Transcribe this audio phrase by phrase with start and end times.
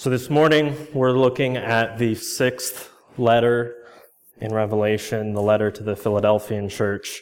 [0.00, 3.84] So this morning we're looking at the sixth letter
[4.40, 7.20] in Revelation, the letter to the Philadelphian church.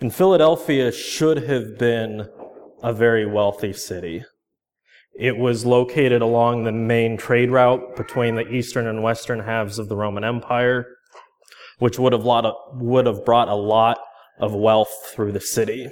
[0.00, 2.26] And Philadelphia should have been
[2.82, 4.24] a very wealthy city.
[5.14, 9.90] It was located along the main trade route between the eastern and western halves of
[9.90, 10.86] the Roman Empire,
[11.80, 13.98] which would have, of, would have brought a lot
[14.38, 15.90] of wealth through the city.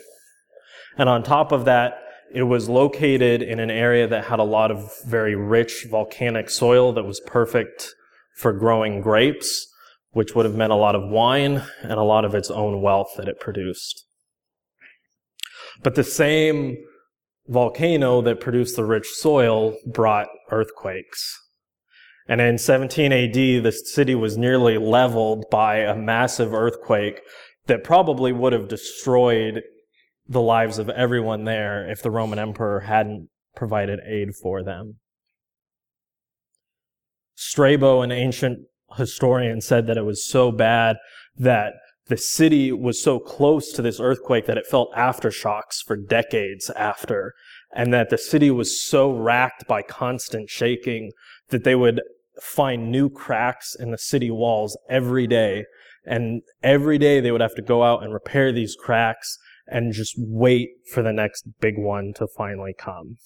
[0.96, 2.01] And on top of that,
[2.34, 6.93] it was located in an area that had a lot of very rich volcanic soil
[6.93, 7.94] that was perfect
[8.36, 9.66] for growing grapes,
[10.12, 13.12] which would have meant a lot of wine and a lot of its own wealth
[13.16, 14.04] that it produced.
[15.82, 16.76] But the same
[17.48, 21.38] volcano that produced the rich soil brought earthquakes.
[22.29, 27.21] And in 17 AD, the city was nearly leveled by a massive earthquake
[27.66, 29.62] that probably would have destroyed
[30.32, 34.97] the lives of everyone there if the Roman emperor hadn't provided aid for them.
[37.34, 38.61] Strabo, an ancient
[38.97, 40.97] historian, said that it was so bad
[41.36, 41.74] that
[42.06, 47.34] the city was so close to this earthquake that it felt aftershocks for decades after,
[47.74, 51.11] and that the city was so racked by constant shaking
[51.48, 52.00] that they would
[52.41, 55.64] find new cracks in the city walls every day.
[56.05, 60.14] And every day they would have to go out and repair these cracks and just
[60.16, 63.16] wait for the next big one to finally come.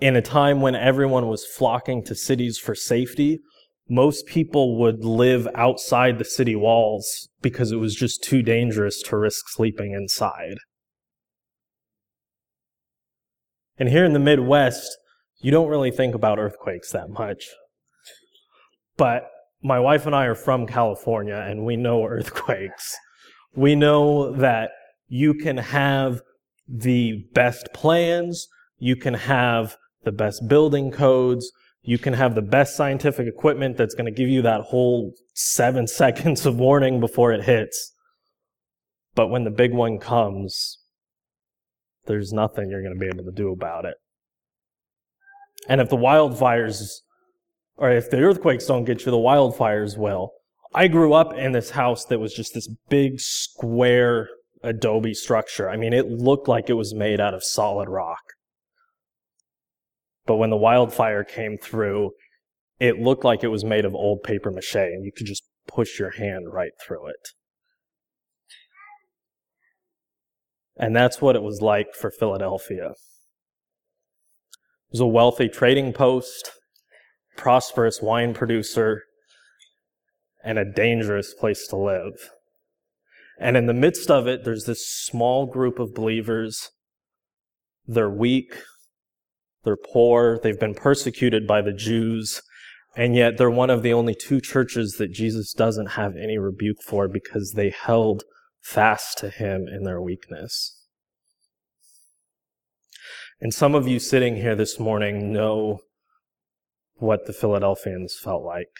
[0.00, 3.40] In a time when everyone was flocking to cities for safety,
[3.88, 9.16] most people would live outside the city walls because it was just too dangerous to
[9.16, 10.56] risk sleeping inside.
[13.78, 14.96] And here in the Midwest,
[15.40, 17.46] you don't really think about earthquakes that much.
[18.96, 19.30] But
[19.62, 22.96] my wife and I are from California and we know earthquakes.
[23.58, 24.70] We know that
[25.08, 26.20] you can have
[26.68, 28.46] the best plans,
[28.78, 31.50] you can have the best building codes,
[31.82, 35.86] you can have the best scientific equipment that's going to give you that whole seven
[36.02, 37.94] seconds of warning before it hits.
[39.16, 40.78] But when the big one comes,
[42.06, 43.96] there's nothing you're going to be able to do about it.
[45.68, 46.84] And if the wildfires,
[47.74, 50.30] or if the earthquakes don't get you, the wildfires will.
[50.74, 54.28] I grew up in this house that was just this big square
[54.62, 55.68] adobe structure.
[55.68, 58.22] I mean, it looked like it was made out of solid rock.
[60.26, 62.12] But when the wildfire came through,
[62.78, 65.98] it looked like it was made of old paper mache and you could just push
[65.98, 67.28] your hand right through it.
[70.76, 72.90] And that's what it was like for Philadelphia.
[72.90, 76.52] It was a wealthy trading post,
[77.36, 79.02] prosperous wine producer,
[80.48, 82.30] and a dangerous place to live.
[83.38, 86.70] And in the midst of it, there's this small group of believers.
[87.86, 88.54] They're weak.
[89.64, 90.40] They're poor.
[90.42, 92.40] They've been persecuted by the Jews.
[92.96, 96.82] And yet they're one of the only two churches that Jesus doesn't have any rebuke
[96.82, 98.24] for because they held
[98.62, 100.82] fast to him in their weakness.
[103.38, 105.80] And some of you sitting here this morning know
[106.94, 108.70] what the Philadelphians felt like.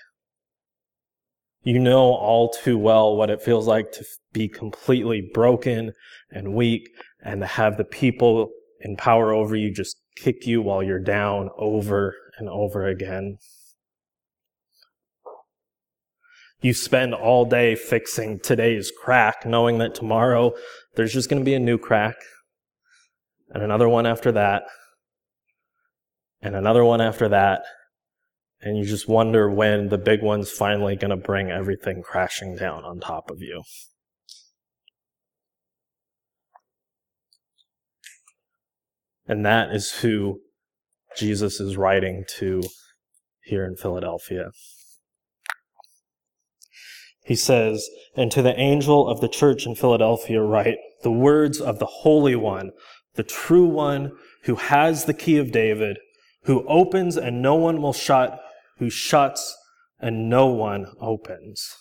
[1.63, 5.93] You know all too well what it feels like to be completely broken
[6.31, 6.89] and weak
[7.23, 11.51] and to have the people in power over you just kick you while you're down
[11.59, 13.39] over and over again.
[16.61, 20.55] You spend all day fixing today's crack, knowing that tomorrow
[20.97, 22.17] there's just going to be a new crack,
[23.51, 24.65] and another one after that,
[26.43, 27.63] and another one after that,
[28.61, 32.85] and you just wonder when the big one's finally going to bring everything crashing down
[32.85, 33.63] on top of you.
[39.27, 40.41] And that is who
[41.17, 42.63] Jesus is writing to
[43.43, 44.51] here in Philadelphia.
[47.25, 51.79] He says, And to the angel of the church in Philadelphia write the words of
[51.79, 52.71] the Holy One,
[53.15, 54.13] the true one
[54.45, 55.99] who has the key of David,
[56.45, 58.41] who opens and no one will shut,
[58.79, 59.57] who shuts
[60.01, 61.75] and no one opens.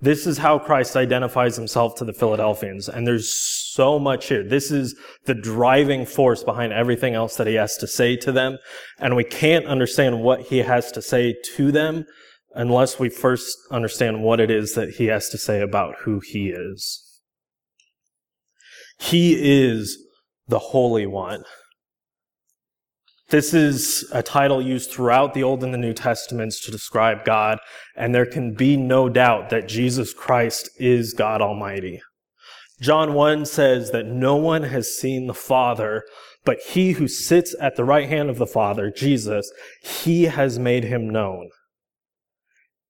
[0.00, 2.88] This is how Christ identifies himself to the Philadelphians.
[2.88, 4.44] And there's so much here.
[4.44, 4.94] This is
[5.24, 8.58] the driving force behind everything else that he has to say to them.
[8.98, 12.06] And we can't understand what he has to say to them
[12.54, 16.50] unless we first understand what it is that he has to say about who he
[16.50, 17.20] is.
[19.00, 19.98] He is
[20.46, 21.44] the Holy One.
[23.30, 27.58] This is a title used throughout the Old and the New Testaments to describe God,
[27.94, 32.00] and there can be no doubt that Jesus Christ is God Almighty.
[32.80, 36.04] John 1 says that no one has seen the Father,
[36.46, 39.52] but he who sits at the right hand of the Father, Jesus,
[39.82, 41.50] he has made him known.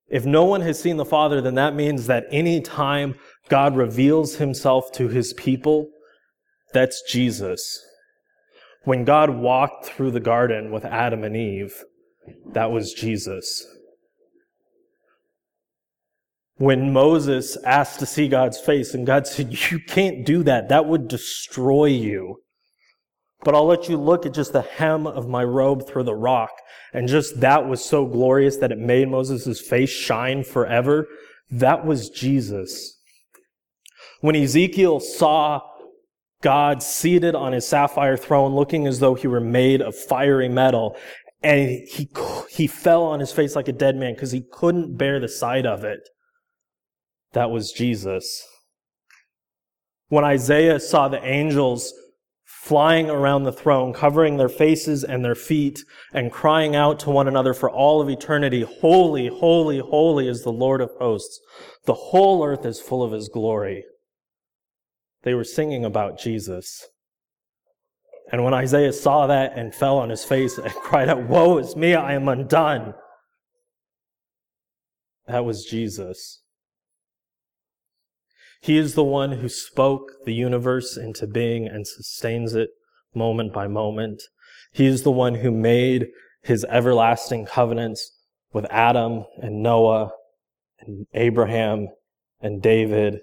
[0.07, 3.15] If no one has seen the Father, then that means that any time
[3.49, 5.89] God reveals himself to his people,
[6.71, 7.83] that's Jesus.
[8.89, 11.83] When God walked through the garden with Adam and Eve,
[12.53, 13.63] that was Jesus.
[16.55, 20.87] When Moses asked to see God's face, and God said, You can't do that, that
[20.87, 22.41] would destroy you.
[23.43, 26.49] But I'll let you look at just the hem of my robe through the rock.
[26.91, 31.07] And just that was so glorious that it made Moses' face shine forever.
[31.51, 32.97] That was Jesus.
[34.21, 35.61] When Ezekiel saw
[36.41, 40.95] God seated on his sapphire throne, looking as though he were made of fiery metal,
[41.43, 42.09] and he,
[42.49, 45.65] he fell on his face like a dead man because he couldn't bear the sight
[45.65, 45.99] of it.
[47.33, 48.43] That was Jesus.
[50.07, 51.93] When Isaiah saw the angels
[52.45, 55.79] flying around the throne, covering their faces and their feet,
[56.13, 60.51] and crying out to one another for all of eternity, Holy, holy, holy is the
[60.51, 61.39] Lord of hosts.
[61.85, 63.83] The whole earth is full of his glory.
[65.23, 66.87] They were singing about Jesus.
[68.31, 71.75] And when Isaiah saw that and fell on his face and cried out, Woe is
[71.75, 72.93] me, I am undone.
[75.27, 76.41] That was Jesus.
[78.61, 82.71] He is the one who spoke the universe into being and sustains it
[83.15, 84.21] moment by moment.
[84.73, 86.07] He is the one who made
[86.43, 88.17] his everlasting covenants
[88.53, 90.11] with Adam and Noah
[90.79, 91.87] and Abraham
[92.41, 93.19] and David.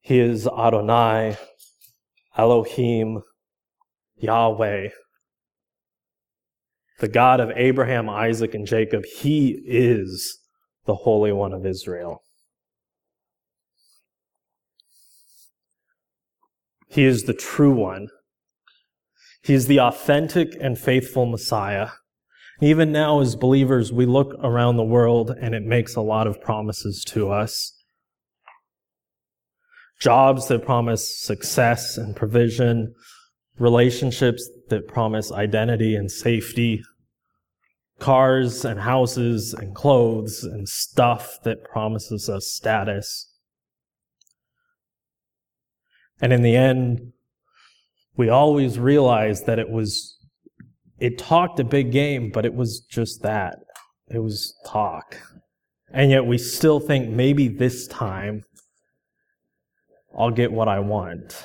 [0.00, 1.36] He is Adonai,
[2.36, 3.22] Elohim,
[4.16, 4.88] Yahweh,
[7.00, 9.04] the God of Abraham, Isaac, and Jacob.
[9.04, 10.38] He is
[10.86, 12.22] the Holy One of Israel.
[16.88, 18.08] He is the true one.
[19.42, 21.90] He is the authentic and faithful Messiah.
[22.60, 26.42] Even now, as believers, we look around the world and it makes a lot of
[26.42, 27.79] promises to us.
[30.00, 32.94] Jobs that promise success and provision,
[33.58, 36.82] relationships that promise identity and safety,
[37.98, 43.30] cars and houses and clothes and stuff that promises us status.
[46.20, 47.12] And in the end,
[48.16, 50.18] we always realized that it was,
[50.98, 53.56] it talked a big game, but it was just that.
[54.08, 55.16] It was talk.
[55.92, 58.44] And yet we still think maybe this time
[60.16, 61.44] I'll get what I want.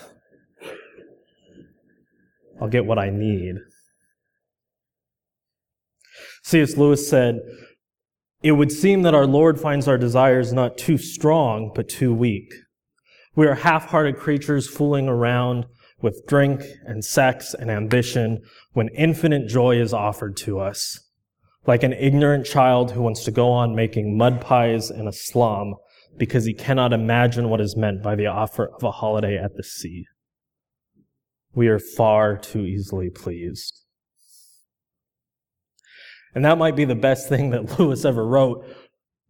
[2.59, 3.55] I'll get what I need.
[6.43, 6.77] C.S.
[6.77, 7.41] Lewis said,
[8.43, 12.53] It would seem that our Lord finds our desires not too strong, but too weak.
[13.35, 15.65] We are half hearted creatures fooling around
[16.01, 18.41] with drink and sex and ambition
[18.73, 20.99] when infinite joy is offered to us.
[21.67, 25.75] Like an ignorant child who wants to go on making mud pies in a slum
[26.17, 29.63] because he cannot imagine what is meant by the offer of a holiday at the
[29.63, 30.05] sea.
[31.53, 33.81] We are far too easily pleased.
[36.33, 38.65] And that might be the best thing that Lewis ever wrote,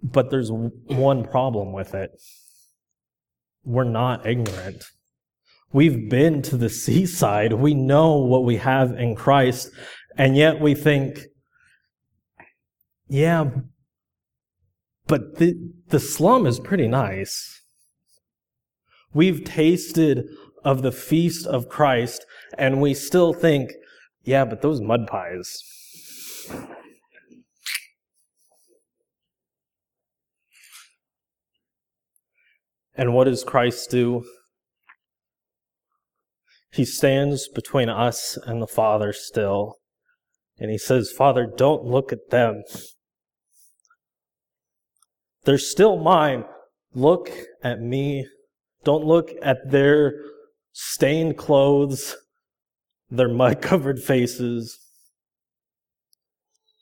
[0.02, 2.12] but there's one problem with it
[3.66, 4.84] we're not ignorant.
[5.74, 7.54] We've been to the seaside.
[7.54, 9.72] We know what we have in Christ.
[10.16, 11.20] And yet we think,
[13.10, 13.50] yeah,
[15.08, 17.62] but the, the slum is pretty nice.
[19.14, 20.28] We've tasted
[20.64, 22.26] of the feast of Christ
[22.58, 23.72] and we still think,
[24.24, 25.62] yeah, but those mud pies.
[32.98, 34.26] And what does Christ do?
[36.72, 39.78] He stands between us and the Father still.
[40.58, 42.64] And he says, Father, don't look at them.
[45.46, 46.46] They're still mine.
[46.94, 47.32] Look
[47.64, 48.28] at me.
[48.84, 50.14] Don't look at their
[50.74, 52.16] stained clothes,
[53.10, 54.78] their mud covered faces.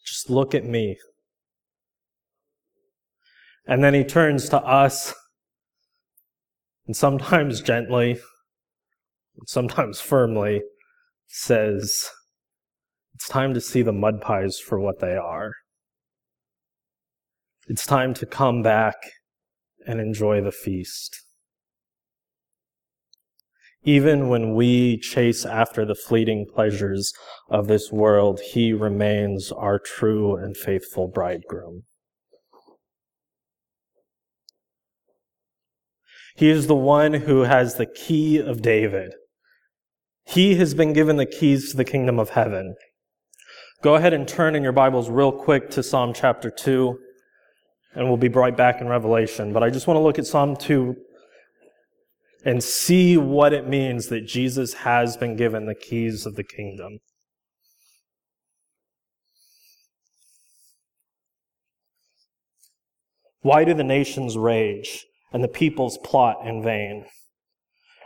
[0.06, 0.98] Just look at me.
[3.66, 5.14] And then he turns to us
[6.86, 8.20] and sometimes gently,
[9.46, 10.62] sometimes firmly,
[11.28, 12.10] says,
[13.16, 15.54] It's time to see the mud pies for what they are.
[17.68, 18.96] It's time to come back
[19.88, 21.22] and enjoy the feast.
[23.86, 27.14] Even when we chase after the fleeting pleasures
[27.50, 31.84] of this world, He remains our true and faithful bridegroom.
[36.36, 39.14] He is the one who has the key of David.
[40.26, 42.76] He has been given the keys to the kingdom of heaven.
[43.82, 46.98] Go ahead and turn in your Bibles real quick to Psalm chapter 2,
[47.96, 49.54] and we'll be right back in Revelation.
[49.54, 50.96] But I just want to look at Psalm 2
[52.46, 57.00] and see what it means that Jesus has been given the keys of the kingdom.
[63.42, 67.06] Why do the nations rage and the peoples plot in vain?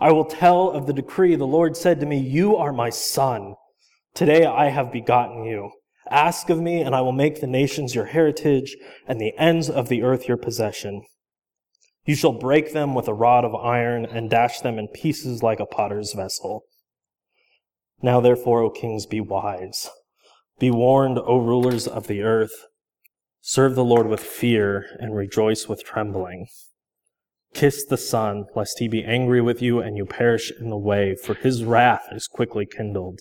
[0.00, 1.36] I will tell of the decree.
[1.36, 3.54] The Lord said to me, You are my son.
[4.14, 5.70] Today I have begotten you.
[6.10, 8.76] Ask of me, and I will make the nations your heritage
[9.06, 11.02] and the ends of the earth your possession.
[12.04, 15.58] You shall break them with a rod of iron and dash them in pieces like
[15.58, 16.62] a potter's vessel.
[18.00, 19.90] Now therefore, O kings, be wise.
[20.58, 22.52] Be warned, O rulers of the earth.
[23.40, 26.46] Serve the Lord with fear and rejoice with trembling.
[27.54, 31.14] Kiss the Son, lest he be angry with you and you perish in the way,
[31.14, 33.20] for his wrath is quickly kindled.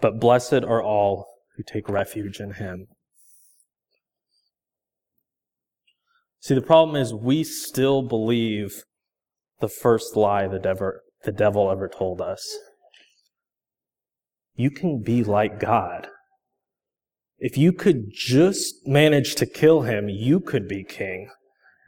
[0.00, 2.86] But blessed are all who take refuge in him.
[6.40, 8.82] See, the problem is we still believe
[9.60, 10.92] the first lie the devil,
[11.24, 12.42] the devil ever told us.
[14.54, 16.08] You can be like God.
[17.38, 21.30] If you could just manage to kill him, you could be king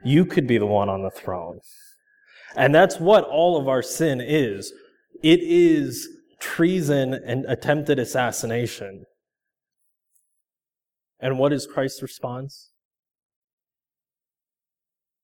[0.05, 1.61] you could be the one on the throne.
[2.57, 4.73] And that's what all of our sin is.
[5.23, 6.09] It is
[6.41, 9.05] treason and attempted assassination.
[11.21, 12.71] And what is Christ's response?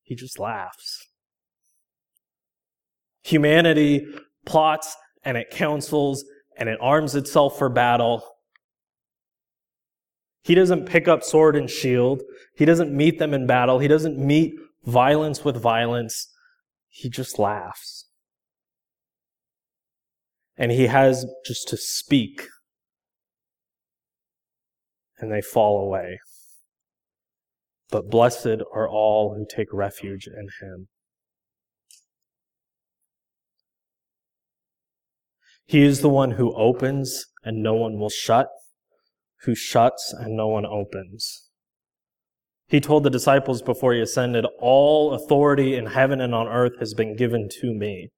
[0.02, 1.06] He just laughs.
[3.24, 4.06] Humanity
[4.46, 6.24] plots and it counsels
[6.56, 8.24] and it arms itself for battle.
[10.42, 12.22] He doesn't pick up sword and shield.
[12.56, 13.80] He doesn't meet them in battle.
[13.80, 14.54] He doesn't meet
[14.88, 16.32] violence with violence,
[16.88, 18.08] he just laughs.
[20.56, 22.48] And he has just to speak,
[25.18, 26.18] and they fall away.
[27.90, 30.88] But blessed are all who take refuge in him.
[35.64, 38.48] He is the one who opens and no one will shut,
[39.42, 41.47] who shuts and no one opens.
[42.68, 46.92] He told the disciples before he ascended, All authority in heaven and on earth has
[46.92, 48.10] been given to me.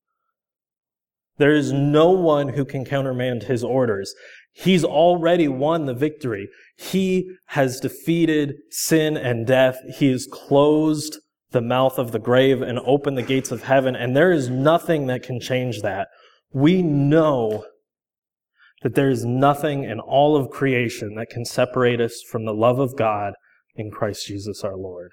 [1.39, 4.13] There is no one who can countermand his orders.
[4.53, 6.49] He's already won the victory.
[6.77, 9.79] He has defeated sin and death.
[9.97, 11.19] He has closed
[11.53, 15.07] the mouth of the grave and opened the gates of heaven, and there is nothing
[15.07, 16.09] that can change that.
[16.53, 17.65] We know
[18.83, 22.79] that there is nothing in all of creation that can separate us from the love
[22.79, 23.35] of God
[23.75, 25.11] in Christ Jesus our Lord.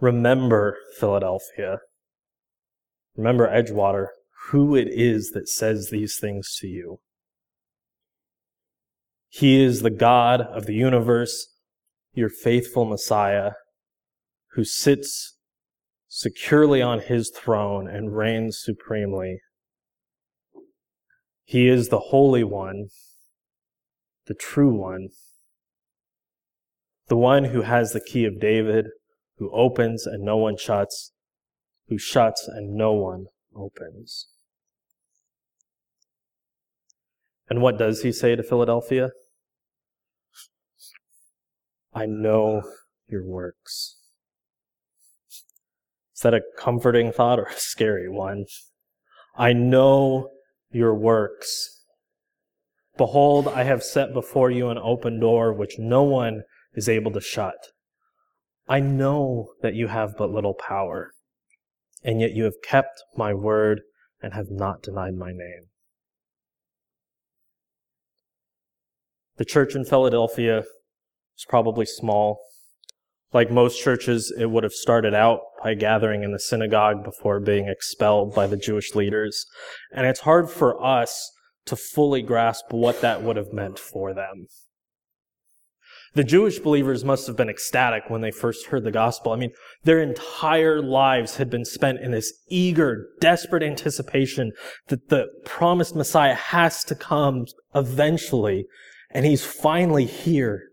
[0.00, 1.78] Remember Philadelphia.
[3.16, 4.08] Remember Edgewater,
[4.48, 7.00] who it is that says these things to you.
[9.28, 11.54] He is the God of the universe,
[12.14, 13.52] your faithful Messiah,
[14.52, 15.36] who sits
[16.08, 19.40] securely on his throne and reigns supremely.
[21.44, 22.88] He is the Holy One
[24.26, 25.08] the true one,
[27.08, 28.86] the one who has the key of David,
[29.38, 31.12] who opens and no one shuts,
[31.88, 34.28] who shuts and no one opens.
[37.48, 39.10] And what does he say to Philadelphia?
[41.94, 42.62] I know
[43.08, 43.96] your works.
[46.14, 48.46] Is that a comforting thought or a scary one?
[49.36, 50.30] I know
[50.70, 51.75] your works.
[52.96, 56.42] Behold, I have set before you an open door which no one
[56.74, 57.56] is able to shut.
[58.68, 61.12] I know that you have but little power,
[62.02, 63.82] and yet you have kept my word
[64.22, 65.68] and have not denied my name.
[69.36, 70.64] The church in Philadelphia
[71.36, 72.38] was probably small.
[73.32, 77.68] Like most churches, it would have started out by gathering in the synagogue before being
[77.68, 79.44] expelled by the Jewish leaders.
[79.92, 81.30] And it's hard for us
[81.66, 84.46] to fully grasp what that would have meant for them.
[86.14, 89.32] The Jewish believers must have been ecstatic when they first heard the gospel.
[89.32, 89.52] I mean,
[89.84, 94.52] their entire lives had been spent in this eager, desperate anticipation
[94.86, 97.44] that the promised Messiah has to come
[97.74, 98.64] eventually,
[99.10, 100.70] and he's finally here.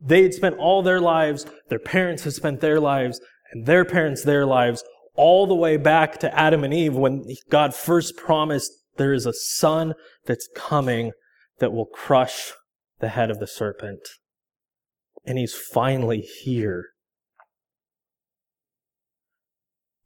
[0.00, 3.20] They had spent all their lives, their parents had spent their lives,
[3.52, 4.82] and their parents their lives,
[5.14, 9.32] all the way back to Adam and Eve when God first promised there is a
[9.32, 9.94] son
[10.26, 11.12] that's coming
[11.58, 12.52] that will crush
[13.00, 14.00] the head of the serpent
[15.28, 16.86] and he's finally here.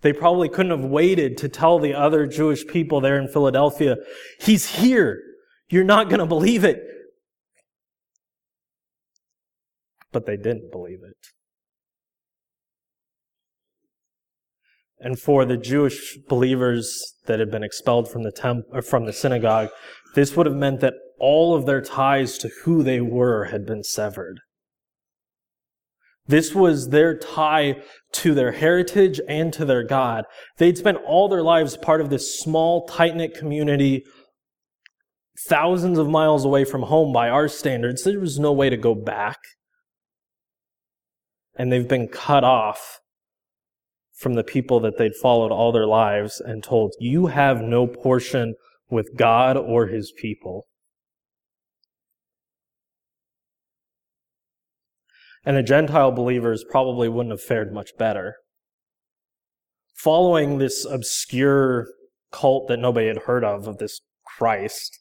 [0.00, 3.96] They probably couldn't have waited to tell the other Jewish people there in Philadelphia,
[4.40, 5.22] He's here.
[5.68, 6.82] You're not going to believe it.
[10.10, 11.16] But they didn't believe it.
[15.02, 19.12] And for the Jewish believers that had been expelled from the temp- or from the
[19.12, 19.68] synagogue,
[20.14, 23.82] this would have meant that all of their ties to who they were had been
[23.82, 24.38] severed.
[26.26, 27.82] This was their tie
[28.12, 30.24] to their heritage and to their God.
[30.58, 34.04] They'd spent all their lives part of this small, tight knit community,
[35.48, 38.04] thousands of miles away from home by our standards.
[38.04, 39.38] There was no way to go back.
[41.56, 43.00] And they've been cut off
[44.22, 48.54] from the people that they'd followed all their lives and told, You have no portion
[48.88, 50.68] with God or his people.
[55.44, 58.36] And the Gentile believers probably wouldn't have fared much better.
[59.96, 61.88] Following this obscure
[62.30, 65.00] cult that nobody had heard of, of this Christ,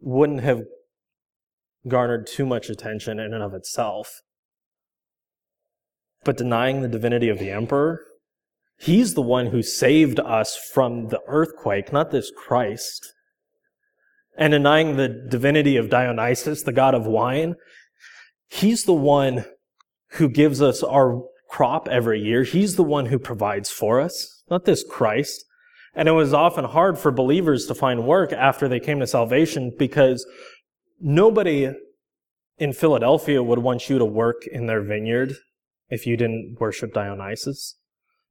[0.00, 0.62] wouldn't have
[1.86, 4.22] garnered too much attention in and of itself.
[6.24, 8.05] But denying the divinity of the emperor,
[8.78, 13.12] he's the one who saved us from the earthquake, not this Christ.
[14.38, 17.54] And denying the divinity of Dionysus, the god of wine,
[18.48, 19.44] he's the one
[20.12, 22.42] who gives us our crop every year.
[22.42, 25.44] He's the one who provides for us, not this Christ.
[25.94, 29.72] And it was often hard for believers to find work after they came to salvation
[29.78, 30.26] because
[31.00, 31.70] nobody
[32.58, 35.34] in Philadelphia would want you to work in their vineyard
[35.88, 37.76] if you didn't worship Dionysus.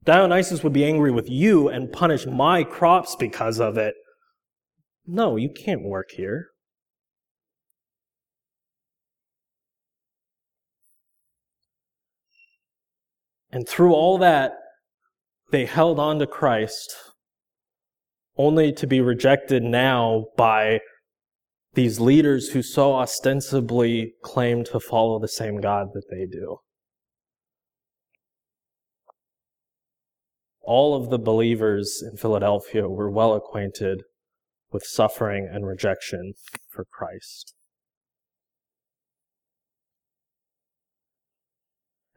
[0.05, 3.95] Dionysus would be angry with you and punish my crops because of it.
[5.07, 6.49] No, you can't work here.
[13.51, 14.53] And through all that,
[15.51, 16.93] they held on to Christ,
[18.37, 20.81] only to be rejected now by
[21.73, 26.57] these leaders who so ostensibly claim to follow the same God that they do.
[30.65, 34.03] All of the believers in Philadelphia were well acquainted
[34.71, 36.33] with suffering and rejection
[36.69, 37.53] for Christ.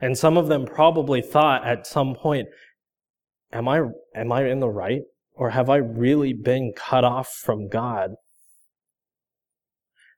[0.01, 2.49] And some of them probably thought at some point,
[3.53, 3.83] am I,
[4.15, 5.03] am I in the right?
[5.33, 8.13] Or have I really been cut off from God?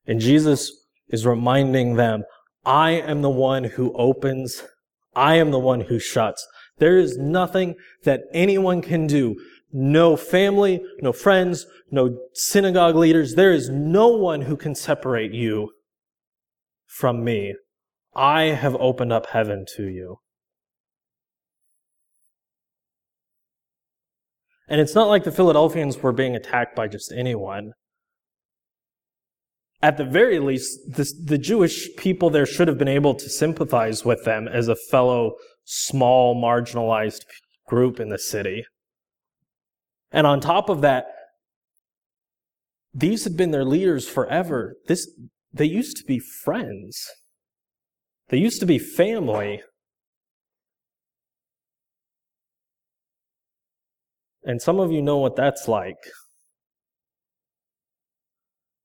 [0.07, 0.73] And Jesus
[1.09, 2.25] is reminding them,
[2.65, 4.63] I am the one who opens.
[5.15, 6.47] I am the one who shuts.
[6.81, 9.37] There is nothing that anyone can do.
[9.73, 13.35] No family, no friends, no synagogue leaders.
[13.35, 15.71] There is no one who can separate you
[16.87, 17.55] from me.
[18.17, 20.17] I have opened up heaven to you.
[24.69, 27.73] And it's not like the Philadelphians were being attacked by just anyone.
[29.83, 34.05] At the very least, the, the Jewish people there should have been able to sympathize
[34.05, 35.37] with them as a fellow
[35.73, 37.25] small, marginalized
[37.69, 38.65] group in the city.
[40.11, 41.07] And on top of that,
[42.93, 44.75] these had been their leaders forever.
[44.89, 45.09] This,
[45.53, 47.07] they used to be friends.
[48.31, 49.63] They used to be family.
[54.43, 55.99] And some of you know what that's like.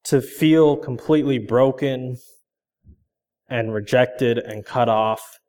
[0.03, 2.17] To feel completely broken
[3.49, 5.39] and rejected and cut off.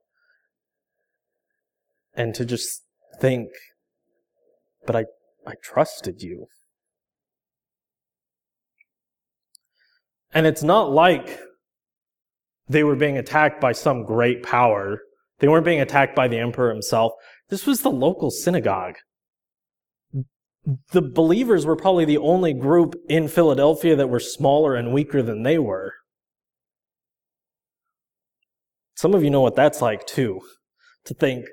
[2.17, 2.83] And to just
[3.21, 3.51] think,
[4.87, 5.05] but I,
[5.47, 6.47] I trusted you.
[10.33, 11.39] And it's not like
[12.69, 15.01] they were being attacked by some great power.
[15.39, 17.13] They weren't being attacked by the emperor himself.
[17.49, 18.97] This was the local synagogue.
[20.91, 25.43] The believers were probably the only group in Philadelphia that were smaller and weaker than
[25.43, 25.93] they were.
[28.97, 30.41] Some of you know what that's like too.
[31.05, 31.47] To think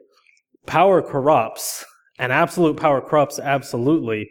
[0.65, 1.85] power corrupts,
[2.17, 4.29] and absolute power corrupts absolutely,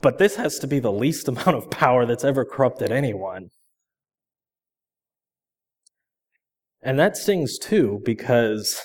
[0.00, 3.48] but this has to be the least amount of power that's ever corrupted anyone.
[6.80, 8.80] And that stings too, because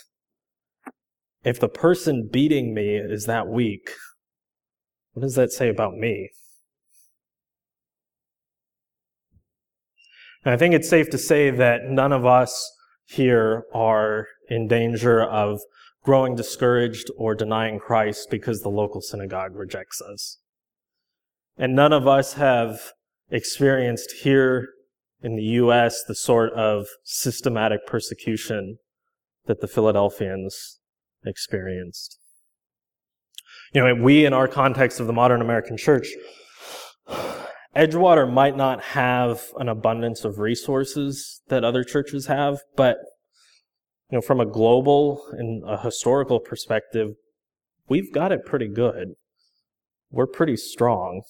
[1.44, 3.92] if the person beating me is that weak,
[5.14, 6.32] what does that say about me?
[10.44, 12.72] And I think it's safe to say that none of us
[13.06, 15.62] here are in danger of
[16.04, 20.40] growing discouraged or denying Christ because the local synagogue rejects us.
[21.58, 22.92] And none of us have
[23.30, 24.70] experienced here
[25.22, 26.04] in the U.S.
[26.04, 28.78] the sort of systematic persecution
[29.46, 30.80] that the Philadelphians
[31.26, 32.20] experienced.
[33.74, 36.10] You know, we in our context of the modern American church,
[37.76, 42.98] Edgewater might not have an abundance of resources that other churches have, but
[44.14, 47.16] you know, from a global and a historical perspective,
[47.90, 49.16] we've got it pretty good.
[50.12, 51.24] We're pretty strong.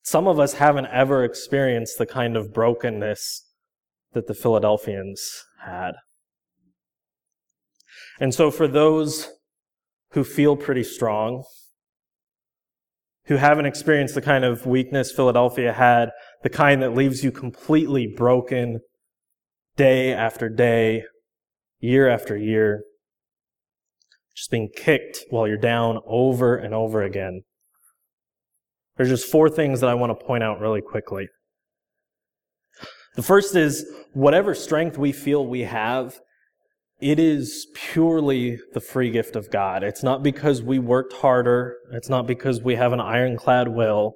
[0.00, 3.46] Some of us haven't ever experienced the kind of brokenness
[4.14, 5.92] that the Philadelphians had.
[8.18, 9.28] And so for those
[10.12, 11.44] who feel pretty strong,
[13.26, 18.06] who haven't experienced the kind of weakness Philadelphia had, the kind that leaves you completely
[18.06, 18.80] broken
[19.76, 21.04] day after day,
[21.78, 22.82] year after year,
[24.36, 27.42] just being kicked while you're down over and over again.
[28.96, 31.28] There's just four things that I want to point out really quickly.
[33.16, 36.20] The first is whatever strength we feel we have,
[37.00, 39.82] it is purely the free gift of God.
[39.82, 41.76] It's not because we worked harder.
[41.92, 44.14] It's not because we have an ironclad will.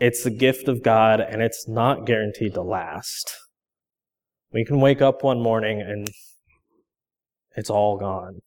[0.00, 3.36] It's the gift of God and it's not guaranteed to last.
[4.50, 6.08] We can wake up one morning and
[7.54, 8.40] it's all gone.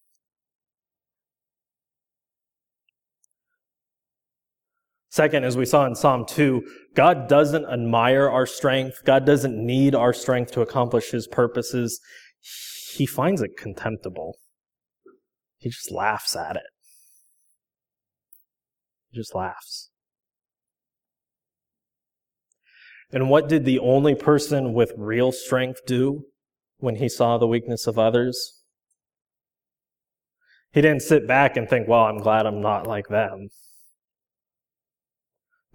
[5.10, 6.64] Second, as we saw in Psalm 2,
[6.96, 9.04] God doesn't admire our strength.
[9.06, 12.00] God doesn't need our strength to accomplish his purposes.
[12.96, 14.40] He finds it contemptible.
[15.60, 16.64] He just laughs at it.
[19.12, 19.92] He just laughs.
[23.14, 26.26] And what did the only person with real strength do
[26.78, 28.64] when he saw the weakness of others?
[30.72, 33.50] He didn't sit back and think, well, I'm glad I'm not like them.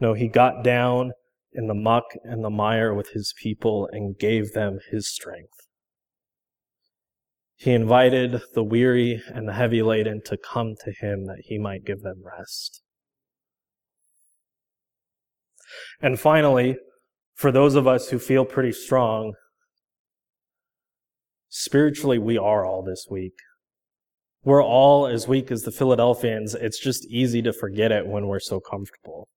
[0.00, 1.12] No, he got down
[1.52, 5.68] in the muck and the mire with his people and gave them his strength.
[7.54, 11.84] He invited the weary and the heavy laden to come to him that he might
[11.84, 12.82] give them rest.
[16.00, 16.76] And finally,
[17.38, 19.32] for those of us who feel pretty strong,
[21.48, 23.34] spiritually we are all this weak.
[24.42, 26.56] We're all as weak as the Philadelphians.
[26.56, 29.28] It's just easy to forget it when we're so comfortable.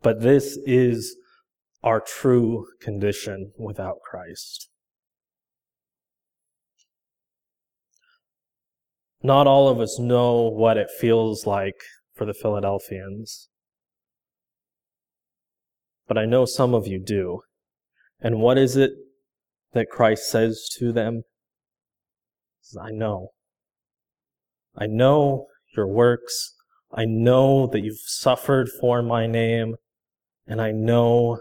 [0.00, 1.16] But this is
[1.82, 4.70] our true condition without Christ.
[9.22, 11.82] Not all of us know what it feels like
[12.14, 13.50] for the Philadelphians.
[16.06, 17.42] But I know some of you do.
[18.20, 18.92] And what is it
[19.72, 21.22] that Christ says to them?
[22.80, 23.28] I know.
[24.76, 26.54] I know your works.
[26.92, 29.76] I know that you've suffered for my name
[30.46, 31.40] and I know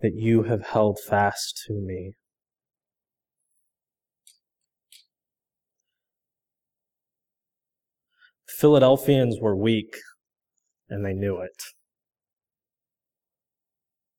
[0.00, 2.12] that you have held fast to me.
[8.46, 9.96] Philadelphians were weak,
[10.88, 11.62] and they knew it.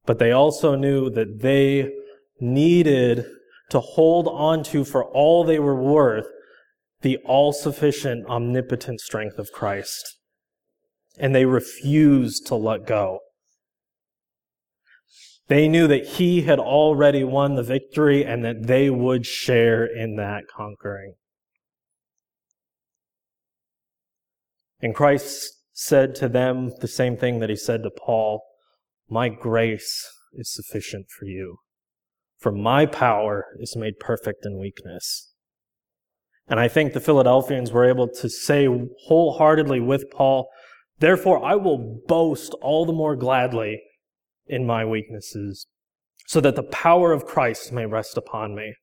[0.05, 1.91] But they also knew that they
[2.39, 3.25] needed
[3.69, 6.27] to hold on to for all they were worth
[7.01, 10.15] the all sufficient, omnipotent strength of Christ
[11.17, 13.19] and they refused to let go.
[15.47, 20.15] They knew that he had already won the victory and that they would share in
[20.15, 21.13] that conquering.
[24.81, 28.43] And Christ said to them the same thing that he said to Paul
[29.09, 31.57] My grace is sufficient for you,
[32.37, 35.31] for my power is made perfect in weakness.
[36.47, 38.67] And I think the Philadelphians were able to say
[39.07, 40.47] wholeheartedly with Paul,
[40.99, 43.81] Therefore, I will boast all the more gladly
[44.47, 45.67] in my weaknesses,
[46.27, 48.75] so that the power of Christ may rest upon me.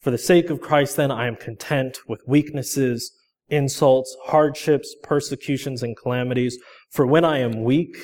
[0.00, 3.12] For the sake of Christ, then, I am content with weaknesses,
[3.48, 6.58] insults, hardships, persecutions, and calamities.
[6.90, 7.96] For when I am weak,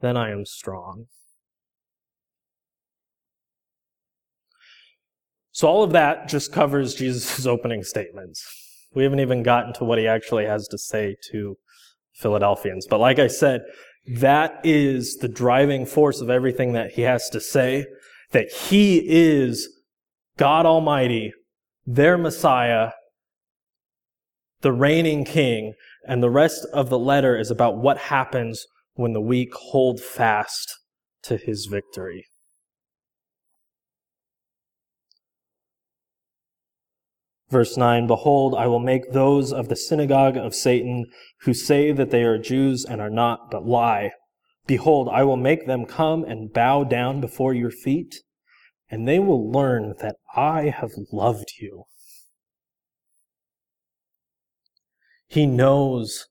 [0.00, 1.06] then I am strong.
[5.52, 8.42] So, all of that just covers Jesus' opening statements.
[8.94, 11.56] We haven't even gotten to what he actually has to say to
[12.14, 12.86] Philadelphians.
[12.88, 13.62] But like I said,
[14.06, 17.86] that is the driving force of everything that he has to say,
[18.32, 19.68] that he is
[20.36, 21.32] God Almighty,
[21.86, 22.92] their Messiah,
[24.62, 25.74] the reigning king,
[26.06, 28.66] and the rest of the letter is about what happens
[29.00, 30.78] when the weak hold fast
[31.22, 32.26] to his victory.
[37.48, 41.06] Verse 9 Behold, I will make those of the synagogue of Satan
[41.40, 44.12] who say that they are Jews and are not, but lie.
[44.66, 48.16] Behold, I will make them come and bow down before your feet,
[48.90, 51.84] and they will learn that I have loved you.
[55.26, 56.28] He knows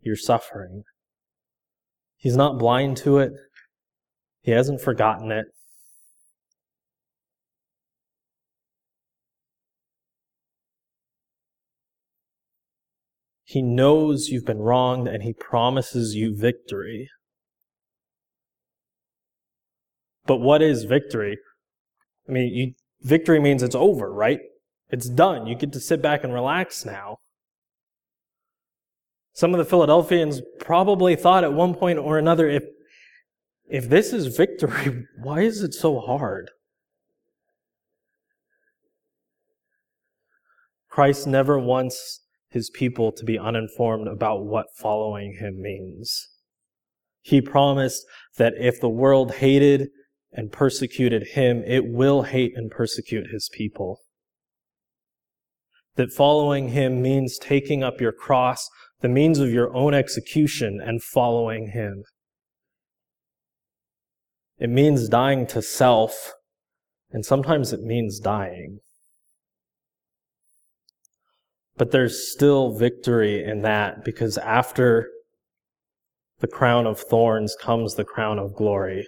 [0.00, 0.82] your suffering.
[2.18, 3.32] He's not blind to it.
[4.42, 5.46] He hasn't forgotten it.
[13.44, 17.08] He knows you've been wronged and he promises you victory.
[20.26, 21.38] But what is victory?
[22.28, 24.40] I mean, you, victory means it's over, right?
[24.90, 25.46] It's done.
[25.46, 27.18] You get to sit back and relax now.
[29.38, 32.64] Some of the Philadelphians probably thought at one point or another, if,
[33.70, 36.50] if this is victory, why is it so hard?
[40.88, 46.30] Christ never wants his people to be uninformed about what following him means.
[47.22, 48.04] He promised
[48.38, 49.90] that if the world hated
[50.32, 54.00] and persecuted him, it will hate and persecute his people.
[55.94, 58.68] That following him means taking up your cross,
[59.00, 62.04] the means of your own execution, and following him.
[64.58, 66.32] It means dying to self,
[67.10, 68.80] and sometimes it means dying.
[71.76, 75.08] But there's still victory in that because after
[76.40, 79.06] the crown of thorns comes the crown of glory.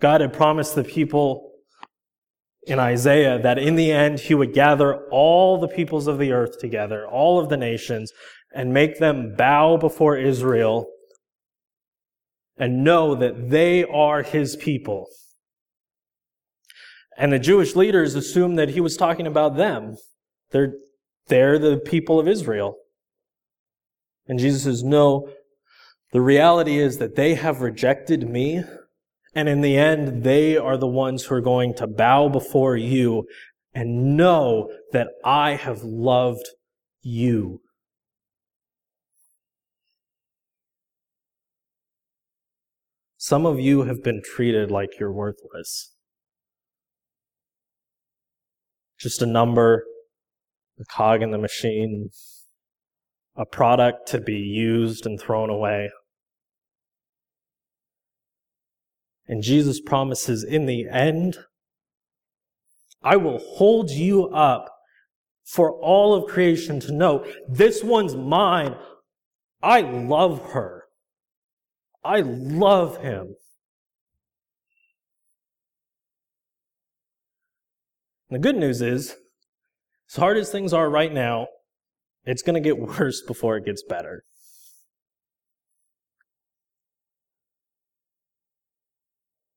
[0.00, 1.53] God had promised the people
[2.66, 6.58] in Isaiah that in the end he would gather all the peoples of the earth
[6.58, 8.12] together, all of the nations,
[8.54, 10.86] and make them bow before Israel
[12.56, 15.06] and know that they are his people.
[17.16, 19.96] And the Jewish leaders assumed that he was talking about them.
[20.50, 20.74] They're,
[21.28, 22.76] they're the people of Israel.
[24.26, 25.28] And Jesus says, No,
[26.12, 28.62] the reality is that they have rejected me,
[29.34, 33.26] and in the end, they are the ones who are going to bow before you
[33.74, 36.48] and know that I have loved
[37.02, 37.60] you.
[43.16, 45.94] Some of you have been treated like you're worthless.
[48.98, 49.84] Just a number
[50.80, 52.10] a cog in the machine,
[53.36, 55.90] a product to be used and thrown away.
[59.26, 61.38] And Jesus promises in the end,
[63.02, 64.70] I will hold you up
[65.44, 68.74] for all of creation to know this one's mine.
[69.62, 70.84] I love her.
[72.04, 73.36] I love him.
[78.30, 79.14] the good news is,
[80.10, 81.46] as hard as things are right now,
[82.24, 84.24] it's going to get worse before it gets better.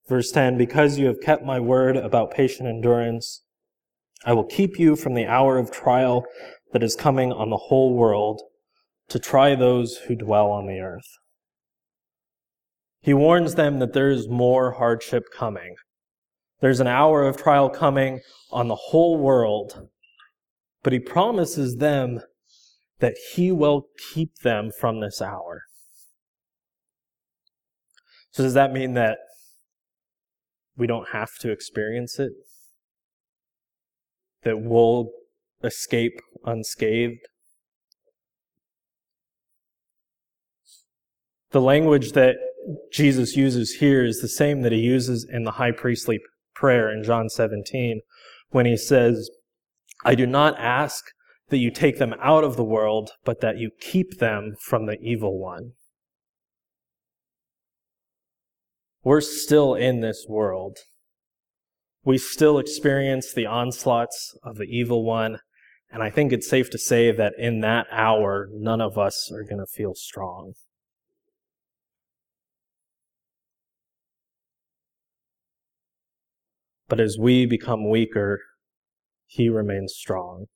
[0.07, 3.43] Verse 10 Because you have kept my word about patient endurance,
[4.25, 6.25] I will keep you from the hour of trial
[6.73, 8.41] that is coming on the whole world
[9.09, 11.07] to try those who dwell on the earth.
[13.01, 15.75] He warns them that there is more hardship coming.
[16.59, 19.87] There's an hour of trial coming on the whole world
[20.87, 22.21] but he promises them
[22.99, 25.63] that he will keep them from this hour.
[28.31, 29.17] So, does that mean that
[30.77, 32.31] we don't have to experience it?
[34.43, 35.09] That we'll
[35.63, 37.27] escape unscathed?
[41.51, 42.35] The language that
[42.91, 46.19] Jesus uses here is the same that he uses in the high priestly
[46.53, 48.01] prayer in John 17
[48.49, 49.29] when he says,
[50.03, 51.05] I do not ask
[51.49, 54.99] that you take them out of the world, but that you keep them from the
[54.99, 55.71] evil one.
[59.07, 60.79] We're still in this world.
[62.03, 65.39] We still experience the onslaughts of the evil one,
[65.89, 69.45] and I think it's safe to say that in that hour, none of us are
[69.45, 70.55] going to feel strong.
[76.89, 78.41] But as we become weaker,
[79.25, 80.47] he remains strong.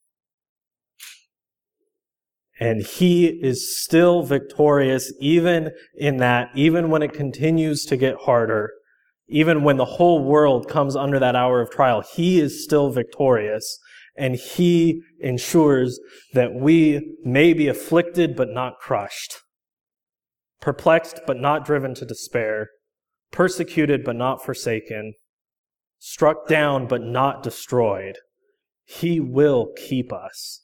[2.62, 8.70] And he is still victorious even in that, even when it continues to get harder,
[9.28, 13.80] even when the whole world comes under that hour of trial, he is still victorious.
[14.16, 16.00] And he ensures
[16.34, 19.40] that we may be afflicted but not crushed,
[20.60, 22.70] perplexed but not driven to despair,
[23.32, 25.16] persecuted but not forsaken,
[25.98, 28.18] struck down but not destroyed.
[28.84, 30.61] He will keep us.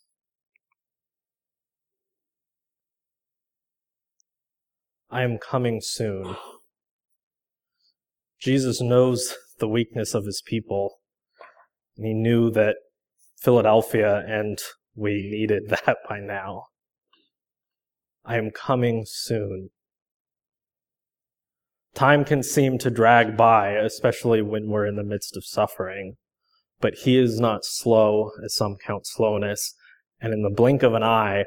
[5.09, 6.35] I am coming soon.
[8.39, 10.99] Jesus knows the weakness of his people.
[11.95, 12.75] And he knew that
[13.39, 14.59] Philadelphia and
[14.95, 16.65] we needed that by now.
[18.25, 19.69] I am coming soon.
[21.93, 26.17] Time can seem to drag by, especially when we're in the midst of suffering,
[26.79, 29.73] but he is not slow, as some count slowness,
[30.21, 31.45] and in the blink of an eye,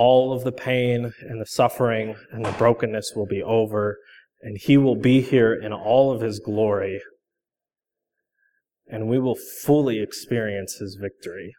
[0.00, 3.98] all of the pain and the suffering and the brokenness will be over,
[4.40, 7.02] and he will be here in all of his glory,
[8.88, 11.52] and we will fully experience his victory.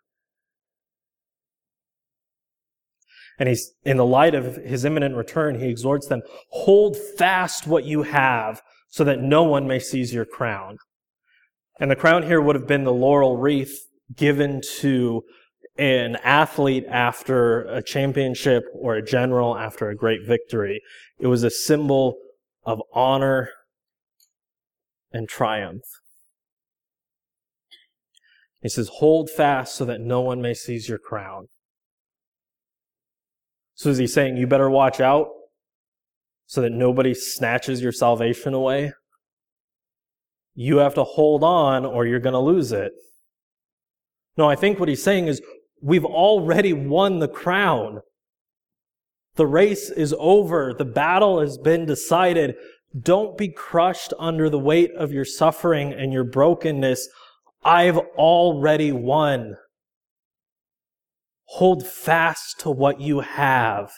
[3.37, 7.85] And he's, in the light of his imminent return, he exhorts them, hold fast what
[7.85, 10.79] you have so that no one may seize your crown.
[11.79, 13.77] And the crown here would have been the laurel wreath
[14.15, 15.21] given to
[15.77, 20.81] an athlete after a championship or a general after a great victory.
[21.19, 22.17] It was a symbol
[22.63, 23.49] of honor
[25.11, 25.83] and triumph.
[28.61, 31.47] He says, hold fast so that no one may seize your crown.
[33.73, 35.29] So is he saying you better watch out
[36.45, 38.93] so that nobody snatches your salvation away?
[40.53, 42.91] You have to hold on or you're going to lose it.
[44.37, 45.41] No, I think what he's saying is
[45.81, 48.01] we've already won the crown.
[49.35, 50.73] The race is over.
[50.77, 52.55] The battle has been decided.
[52.99, 57.07] Don't be crushed under the weight of your suffering and your brokenness.
[57.63, 59.55] I've already won.
[61.45, 63.91] Hold fast to what you have.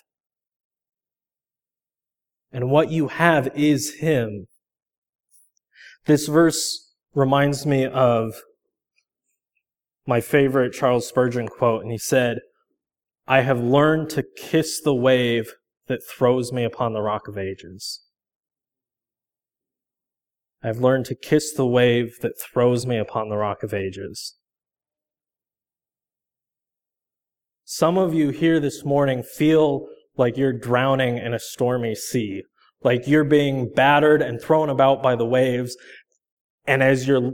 [2.52, 4.48] And what you have is Him.
[6.06, 8.36] This verse reminds me of
[10.06, 12.39] my favorite Charles Spurgeon quote, and he said,
[13.28, 15.54] I have learned to kiss the wave
[15.88, 18.02] that throws me upon the rock of ages.
[20.62, 24.36] I've learned to kiss the wave that throws me upon the rock of ages.
[27.66, 32.44] Some of you here this morning feel like you're drowning in a stormy sea,
[32.84, 35.76] like you're being battered and thrown about by the waves.
[36.66, 37.32] And as your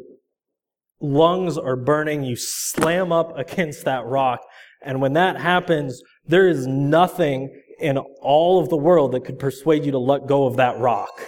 [1.02, 4.42] lungs are burning, you slam up against that rock.
[4.82, 9.86] And when that happens, there is nothing in all of the world that could persuade
[9.86, 11.28] you to let go of that rock.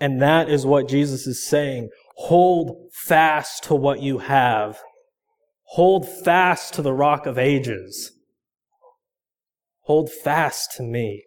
[0.00, 1.90] And that is what Jesus is saying.
[2.16, 4.78] Hold fast to what you have.
[5.72, 8.12] Hold fast to the rock of ages.
[9.82, 11.24] Hold fast to me.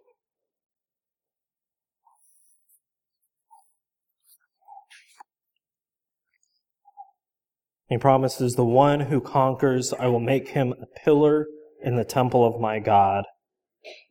[7.91, 11.47] He promises, The one who conquers, I will make him a pillar
[11.83, 13.25] in the temple of my God.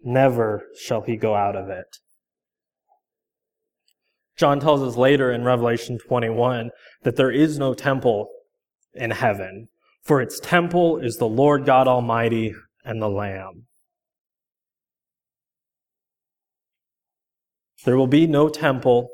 [0.05, 1.97] Never shall he go out of it.
[4.37, 6.73] John tells us later in Revelation 21
[7.05, 8.29] that there is no temple
[8.93, 9.69] in heaven.
[10.05, 13.65] For its temple is the Lord God Almighty and the Lamb.
[17.87, 19.09] There will be no temple,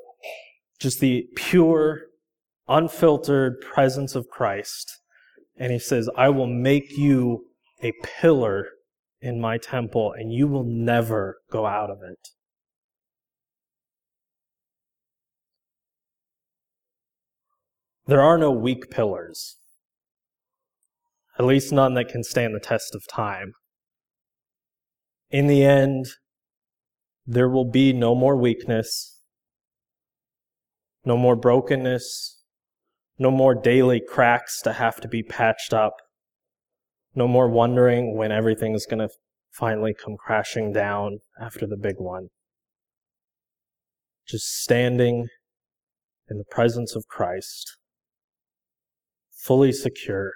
[0.80, 2.05] just the pure,
[2.68, 5.00] unfiltered presence of Christ.
[5.56, 7.46] And he says, I will make you
[7.82, 8.68] a pillar
[9.20, 12.28] in my temple, and you will never go out of it.
[18.06, 19.56] There are no weak pillars
[21.38, 23.52] at least none that can stand the test of time.
[25.30, 26.06] In the end,
[27.26, 29.20] there will be no more weakness,
[31.04, 32.35] no more brokenness,
[33.18, 35.94] no more daily cracks to have to be patched up,
[37.14, 39.08] no more wondering when everything's going to
[39.50, 42.28] finally come crashing down after the big one.
[44.26, 45.28] Just standing
[46.28, 47.76] in the presence of Christ,
[49.30, 50.32] fully secure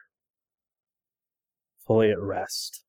[1.91, 2.85] fully at rest.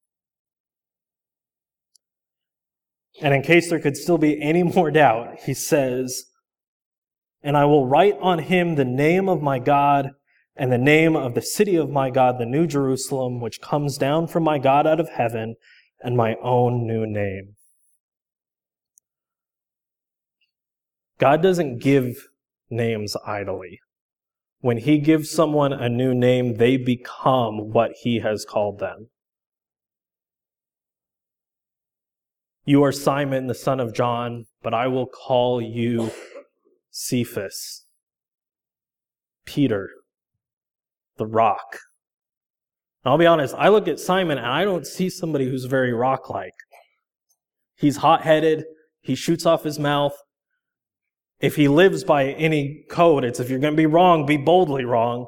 [3.19, 6.25] And in case there could still be any more doubt, he says,
[7.43, 10.11] And I will write on him the name of my God
[10.55, 14.27] and the name of the city of my God, the New Jerusalem, which comes down
[14.27, 15.55] from my God out of heaven,
[16.03, 17.55] and my own new name.
[21.19, 22.27] God doesn't give
[22.69, 23.79] names idly.
[24.59, 29.09] When he gives someone a new name, they become what he has called them.
[32.65, 36.11] You are Simon, the son of John, but I will call you
[36.91, 37.85] Cephas,
[39.45, 39.89] Peter,
[41.17, 41.79] the rock.
[43.03, 45.93] And I'll be honest, I look at Simon and I don't see somebody who's very
[45.93, 46.53] rock like.
[47.75, 48.65] He's hot headed,
[49.01, 50.13] he shoots off his mouth.
[51.39, 54.85] If he lives by any code, it's if you're going to be wrong, be boldly
[54.85, 55.27] wrong.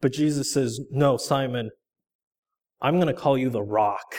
[0.00, 1.70] But Jesus says, No, Simon,
[2.80, 4.14] I'm going to call you the rock,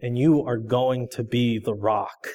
[0.00, 2.28] and you are going to be the rock.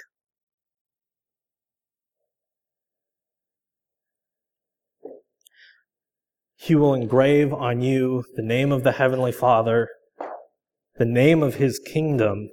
[6.59, 9.89] He will engrave on you the name of the Heavenly Father,
[10.95, 12.49] the name of His kingdom,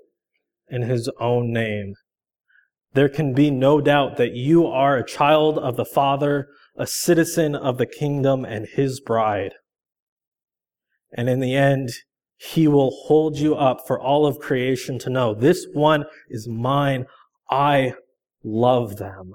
[0.69, 1.95] and His own name.
[2.93, 7.57] There can be no doubt that you are a child of the Father, a citizen
[7.57, 9.55] of the kingdom, and His bride.
[11.17, 11.89] And in the end,
[12.37, 17.07] He will hold you up for all of creation to know this one is mine.
[17.51, 17.95] I
[18.45, 19.33] love them.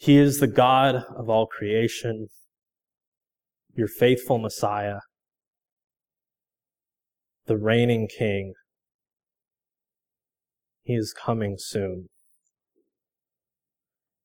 [0.00, 2.28] He is the God of all creation,
[3.74, 5.00] your faithful Messiah,
[7.44, 8.54] the reigning King.
[10.82, 12.08] He is coming soon.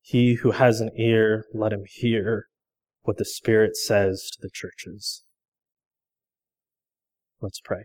[0.01, 2.45] He who has an ear, let him hear
[3.03, 5.23] what the Spirit says to the churches.
[7.41, 7.83] Let's pray.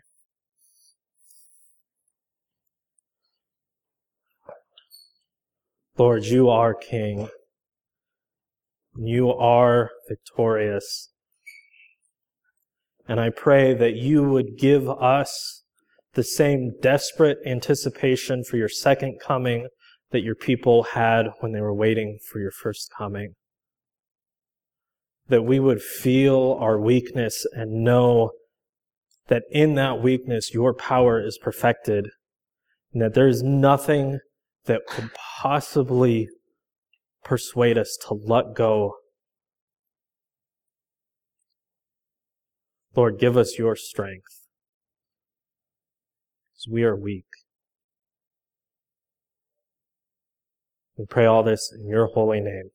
[5.98, 7.28] Lord, you are King.
[8.96, 11.10] You are victorious.
[13.06, 15.64] And I pray that you would give us
[16.14, 19.68] the same desperate anticipation for your second coming
[20.10, 23.34] that your people had when they were waiting for your first coming.
[25.28, 28.32] That we would feel our weakness and know
[29.28, 32.08] that in that weakness your power is perfected
[32.92, 34.18] and that there is nothing
[34.64, 35.10] that could
[35.40, 36.28] possibly
[37.24, 38.94] persuade us to let go.
[42.96, 44.48] Lord, give us your strength
[46.52, 47.26] because we are weak.
[50.96, 52.70] We pray all this in your holy name.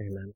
[0.00, 0.34] Amen.